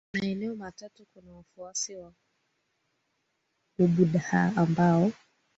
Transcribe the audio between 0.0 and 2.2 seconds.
maeneo matatu kuna wafuasi wa